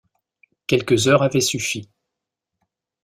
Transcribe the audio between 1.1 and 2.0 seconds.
avaient suffi.